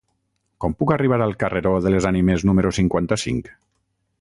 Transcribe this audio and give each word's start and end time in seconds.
Com 0.63 0.73
puc 0.77 0.93
arribar 0.95 1.19
al 1.25 1.35
carreró 1.43 1.73
de 1.87 1.91
les 1.97 2.07
Ànimes 2.11 2.47
número 2.51 2.73
cinquanta-cinc? 2.79 3.53